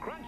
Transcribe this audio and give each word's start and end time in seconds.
Crunch 0.00 0.26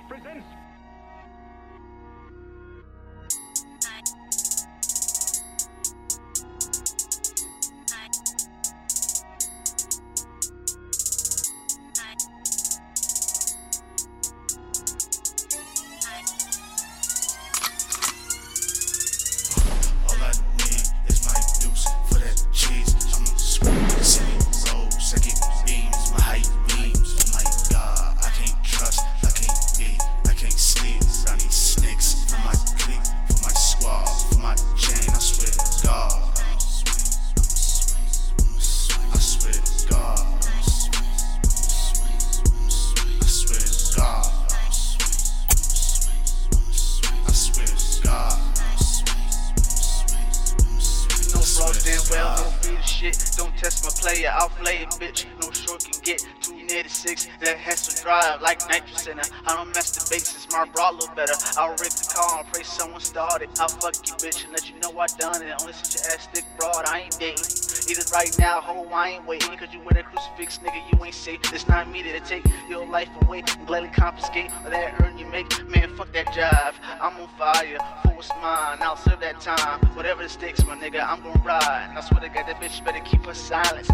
shit. 52.98 53.16
Don't 53.36 53.56
test 53.56 53.84
my 53.84 53.90
player, 53.90 54.30
I'll 54.34 54.48
flay 54.48 54.78
it, 54.78 54.90
bitch. 54.98 55.26
No 55.40 55.50
short 55.52 55.84
can 55.84 56.00
get 56.02 56.18
286. 56.42 57.28
That 57.40 57.56
has 57.58 57.86
to 57.88 58.02
drive 58.02 58.42
like 58.42 58.60
nitrous 58.68 59.06
in 59.06 59.18
it. 59.18 59.30
I 59.46 59.54
don't 59.54 59.68
mess 59.74 59.92
the 59.92 60.18
since 60.18 60.50
my 60.50 60.64
bra 60.74 60.90
look 60.90 61.14
better. 61.14 61.34
I'll 61.56 61.70
rip 61.70 61.94
the 61.94 62.12
car 62.14 62.40
and 62.40 62.52
pray 62.52 62.62
someone 62.62 63.00
started. 63.00 63.48
I'll 63.60 63.68
fuck 63.68 63.94
you, 64.06 64.14
bitch, 64.14 64.44
and 64.44 64.52
let 64.52 64.68
you 64.68 64.78
know 64.80 64.98
I 64.98 65.06
done 65.18 65.42
it. 65.42 65.54
Only 65.60 65.72
since 65.72 65.94
your 65.94 66.12
ass 66.12 66.28
thick 66.32 66.44
broad, 66.58 66.84
I 66.86 67.00
ain't 67.00 67.18
dating. 67.18 67.67
Either 67.88 68.02
right 68.12 68.38
now, 68.38 68.60
ho, 68.60 68.86
I 68.92 69.10
ain't 69.12 69.26
waiting. 69.26 69.56
Cause 69.56 69.68
you 69.72 69.80
wear 69.80 69.94
that 69.94 70.04
crucifix, 70.04 70.58
nigga, 70.58 70.92
you 70.92 71.02
ain't 71.02 71.14
safe. 71.14 71.40
It's 71.54 71.66
not 71.66 71.90
me 71.90 72.02
that'll 72.02 72.26
take 72.26 72.44
your 72.68 72.86
life 72.86 73.08
away 73.22 73.42
and 73.56 73.66
gladly 73.66 73.88
confiscate 73.88 74.50
all 74.62 74.70
that 74.70 75.00
earn 75.00 75.16
you 75.16 75.24
make. 75.26 75.48
Man, 75.68 75.96
fuck 75.96 76.12
that 76.12 76.26
jive. 76.26 76.74
I'm 77.00 77.18
on 77.18 77.28
fire, 77.38 77.78
force 78.04 78.28
mine. 78.42 78.78
I'll 78.82 78.96
serve 78.96 79.20
that 79.20 79.40
time. 79.40 79.80
Whatever 79.96 80.22
the 80.22 80.28
stakes, 80.28 80.62
my 80.66 80.76
nigga, 80.76 81.02
I'm 81.02 81.22
gonna 81.22 81.42
ride. 81.42 81.86
And 81.88 81.96
I 81.96 82.02
swear 82.02 82.20
to 82.20 82.28
God, 82.28 82.46
that 82.46 82.60
bitch 82.60 82.84
better 82.84 83.00
keep 83.00 83.24
her 83.24 83.32
silence. 83.32 83.88